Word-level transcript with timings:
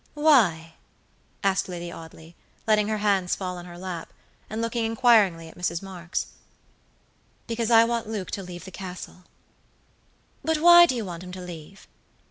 "Why?" 0.15 0.73
asked 1.43 1.69
Lady 1.69 1.91
Audley, 1.91 2.35
letting 2.65 2.87
her 2.87 2.97
hands 2.97 3.35
fall 3.35 3.57
on 3.59 3.65
her 3.65 3.77
lap, 3.77 4.11
and 4.49 4.59
looking 4.59 4.83
inquiringly 4.83 5.47
at 5.47 5.55
Mrs. 5.55 5.83
Marks. 5.83 6.25
"Because 7.45 7.69
I 7.69 7.83
want 7.85 8.09
Luke 8.09 8.31
to 8.31 8.41
leave 8.41 8.65
the 8.65 8.71
Castle." 8.71 9.25
"But 10.43 10.57
why 10.57 10.87
do 10.87 10.95
you 10.95 11.05
want 11.05 11.21
him 11.21 11.31
to 11.33 11.41
leave?" 11.41 11.87